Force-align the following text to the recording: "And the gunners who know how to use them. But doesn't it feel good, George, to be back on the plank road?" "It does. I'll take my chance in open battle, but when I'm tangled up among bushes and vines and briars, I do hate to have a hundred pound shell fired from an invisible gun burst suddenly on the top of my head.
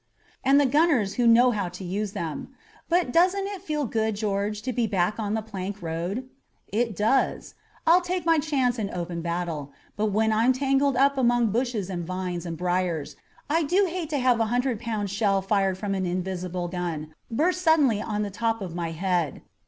"And 0.43 0.59
the 0.59 0.65
gunners 0.65 1.13
who 1.13 1.27
know 1.27 1.51
how 1.51 1.69
to 1.69 1.83
use 1.83 2.13
them. 2.13 2.49
But 2.89 3.13
doesn't 3.13 3.45
it 3.45 3.61
feel 3.61 3.85
good, 3.85 4.15
George, 4.15 4.63
to 4.63 4.73
be 4.73 4.87
back 4.87 5.19
on 5.19 5.35
the 5.35 5.43
plank 5.43 5.79
road?" 5.79 6.27
"It 6.69 6.95
does. 6.95 7.53
I'll 7.85 8.01
take 8.01 8.25
my 8.25 8.39
chance 8.39 8.79
in 8.79 8.89
open 8.89 9.21
battle, 9.21 9.71
but 9.95 10.07
when 10.07 10.33
I'm 10.33 10.53
tangled 10.53 10.95
up 10.97 11.19
among 11.19 11.51
bushes 11.51 11.87
and 11.87 12.03
vines 12.03 12.47
and 12.47 12.57
briars, 12.57 13.15
I 13.47 13.61
do 13.61 13.85
hate 13.85 14.09
to 14.09 14.17
have 14.17 14.39
a 14.39 14.45
hundred 14.47 14.79
pound 14.79 15.11
shell 15.11 15.39
fired 15.39 15.77
from 15.77 15.93
an 15.93 16.07
invisible 16.07 16.67
gun 16.67 17.13
burst 17.29 17.61
suddenly 17.61 18.01
on 18.01 18.23
the 18.23 18.31
top 18.31 18.59
of 18.59 18.73
my 18.73 18.93
head. 18.93 19.43